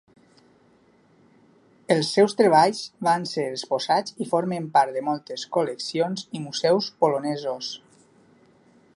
Els 1.95 2.07
seus 2.15 2.33
treballs 2.39 2.79
van 3.07 3.27
ser 3.33 3.45
exposats 3.49 4.15
i 4.25 4.27
formen 4.31 4.65
part 4.77 4.95
de 4.97 5.03
moltes 5.11 5.43
col·leccions 5.57 6.25
i 6.39 6.41
museus 6.47 6.89
polonesos. 7.05 7.69